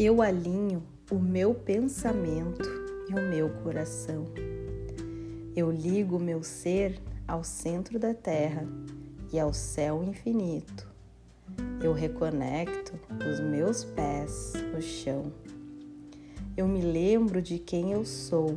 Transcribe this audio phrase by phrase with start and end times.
[0.00, 2.70] Eu alinho o meu pensamento
[3.10, 4.26] e o meu coração.
[5.56, 8.64] Eu ligo meu ser ao centro da terra
[9.32, 10.86] e ao céu infinito.
[11.82, 12.92] Eu reconecto
[13.28, 15.32] os meus pés no chão.
[16.56, 18.56] Eu me lembro de quem eu sou.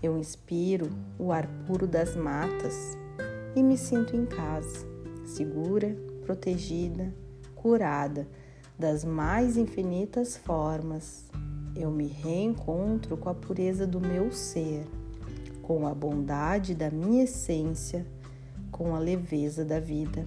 [0.00, 2.96] Eu inspiro o ar puro das matas
[3.56, 4.86] e me sinto em casa,
[5.24, 7.12] segura, protegida,
[7.56, 8.28] curada
[8.78, 11.24] das mais infinitas formas.
[11.76, 14.86] Eu me reencontro com a pureza do meu ser,
[15.62, 18.06] com a bondade da minha essência,
[18.70, 20.26] com a leveza da vida.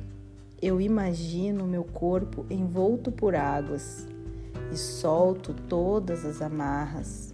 [0.62, 4.08] Eu imagino meu corpo envolto por águas
[4.72, 7.34] e solto todas as amarras.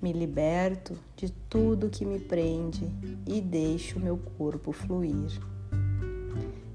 [0.00, 2.90] Me liberto de tudo que me prende
[3.26, 5.40] e deixo meu corpo fluir.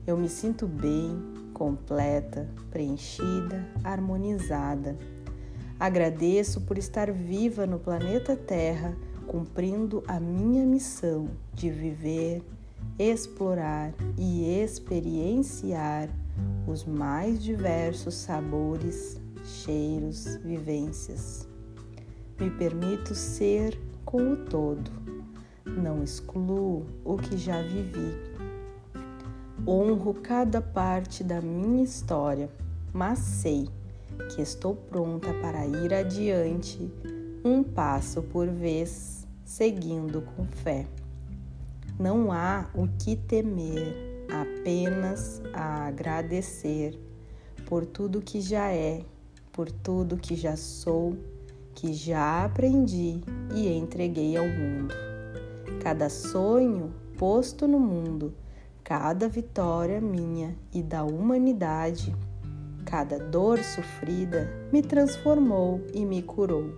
[0.05, 1.20] Eu me sinto bem,
[1.58, 4.96] completa, preenchida, harmonizada.
[5.80, 12.44] Agradeço por estar viva no planeta Terra, cumprindo a minha missão de viver,
[13.00, 16.10] explorar e experienciar
[16.68, 21.50] os mais diversos sabores, cheiros, vivências.
[22.40, 24.91] Me permito ser com o todo.
[25.66, 28.37] Não excluo o que já vivi
[29.70, 32.49] Honro cada parte da minha história,
[32.93, 33.68] mas sei
[34.34, 36.90] que estou pronta para ir adiante,
[37.43, 40.88] um passo por vez, seguindo com fé.
[41.99, 46.98] Não há o que temer, apenas a agradecer
[47.65, 49.04] por tudo que já é,
[49.51, 51.18] por tudo que já sou,
[51.76, 53.20] que já aprendi
[53.54, 54.95] e entreguei ao mundo.
[55.84, 58.34] Cada sonho posto no mundo
[58.88, 62.16] cada vitória minha e da humanidade,
[62.85, 66.73] cada dor sofrida me transformou e me curou.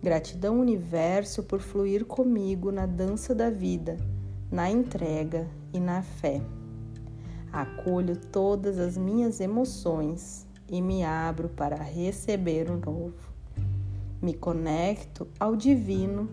[0.00, 3.96] Gratidão, universo, por fluir comigo na dança da vida,
[4.52, 6.40] na entrega e na fé.
[7.52, 13.32] Acolho todas as minhas emoções e me abro para receber o novo.
[14.22, 16.28] Me conecto ao divino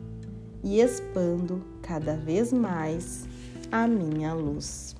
[0.64, 3.33] e expando cada vez mais
[3.74, 4.96] a minha luz.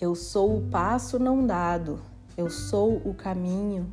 [0.00, 2.00] Eu sou o passo não dado,
[2.36, 3.88] eu sou o caminho,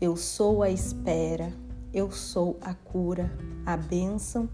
[0.00, 1.52] eu sou a espera,
[1.94, 3.30] eu sou a cura,
[3.64, 4.50] a bênção,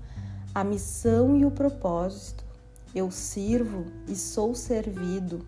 [0.54, 2.44] a missão e o propósito.
[2.94, 5.46] Eu sirvo e sou servido.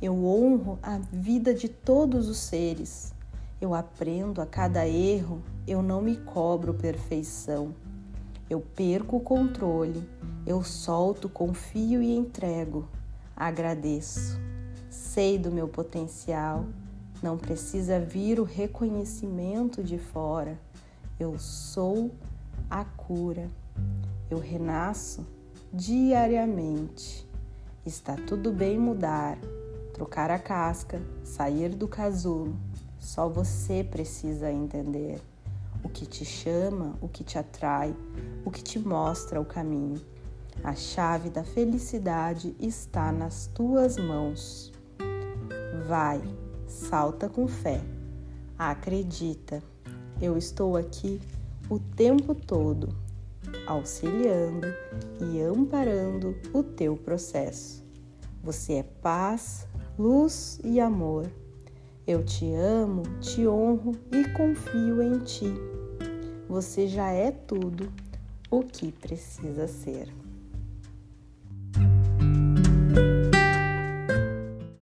[0.00, 3.12] Eu honro a vida de todos os seres.
[3.60, 7.74] Eu aprendo a cada erro, eu não me cobro perfeição.
[8.48, 10.06] Eu perco o controle,
[10.46, 12.86] eu solto, confio e entrego.
[13.34, 14.38] Agradeço.
[14.90, 16.66] Sei do meu potencial,
[17.22, 20.58] não precisa vir o reconhecimento de fora.
[21.18, 22.10] Eu sou
[22.68, 23.48] a cura.
[24.30, 25.26] Eu renasço
[25.72, 27.26] diariamente.
[27.84, 29.38] Está tudo bem mudar,
[29.94, 32.54] trocar a casca, sair do casulo.
[32.98, 35.20] Só você precisa entender
[35.84, 37.94] o que te chama, o que te atrai,
[38.44, 40.00] o que te mostra o caminho.
[40.62, 44.72] A chave da felicidade está nas tuas mãos.
[45.86, 46.22] Vai,
[46.66, 47.82] salta com fé.
[48.58, 49.62] Acredita,
[50.22, 51.20] eu estou aqui
[51.68, 52.88] o tempo todo,
[53.66, 54.68] auxiliando
[55.20, 57.84] e amparando o teu processo.
[58.42, 59.66] Você é paz,
[59.98, 61.30] luz e amor.
[62.06, 65.73] Eu te amo, te honro e confio em ti.
[66.54, 67.92] Você já é tudo
[68.48, 70.08] o que precisa ser.